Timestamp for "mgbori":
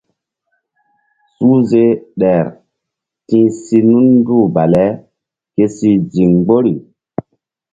6.39-6.73